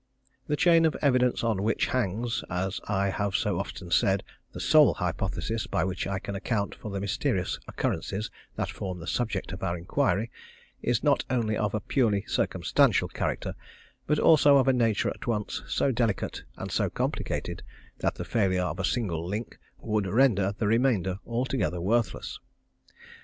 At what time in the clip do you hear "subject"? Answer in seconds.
9.05-9.51